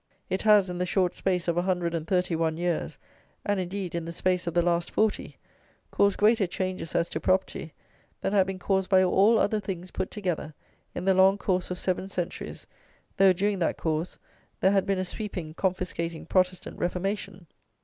[0.31, 2.97] It has, in the short space of a hundred and thirty one years,
[3.45, 5.37] and, indeed, in the space of the last forty,
[5.91, 7.75] caused greater changes as to property
[8.21, 10.55] than had been caused by all other things put together
[10.95, 12.65] in the long course of seven centuries,
[13.17, 14.17] though during that course
[14.59, 17.45] there had been a sweeping, confiscating Protestant reformation.